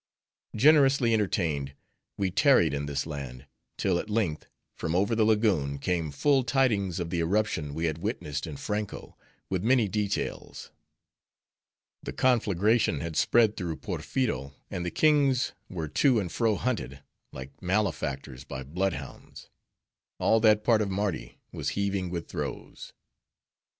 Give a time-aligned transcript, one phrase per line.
[0.55, 1.75] Generously entertained,
[2.17, 3.45] we tarried in this land;
[3.77, 7.99] till at length, from over the Lagoon, came full tidings of the eruption we had
[7.99, 9.15] witnessed in Franko,
[9.47, 10.71] with many details.
[12.01, 17.61] The conflagration had spread through Porpheero and the kings were to and fro hunted, like
[17.61, 19.49] malefactors by blood hounds;
[20.17, 22.93] all that part of Mardi was heaving with throes.